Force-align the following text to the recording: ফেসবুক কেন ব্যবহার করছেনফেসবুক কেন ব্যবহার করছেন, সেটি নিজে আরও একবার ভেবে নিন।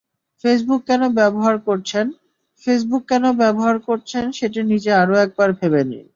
ফেসবুক 0.43 0.81
কেন 0.87 1.01
ব্যবহার 1.19 1.55
করছেনফেসবুক 1.67 3.03
কেন 3.11 3.23
ব্যবহার 3.41 3.75
করছেন, 3.87 4.25
সেটি 4.37 4.59
নিজে 4.71 4.91
আরও 5.01 5.15
একবার 5.25 5.49
ভেবে 5.59 5.81
নিন। 5.83 6.05